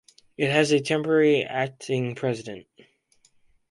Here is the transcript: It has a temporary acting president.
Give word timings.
It 0.35 0.49
has 0.49 0.71
a 0.71 0.81
temporary 0.81 1.43
acting 1.43 2.15
president. 2.15 2.65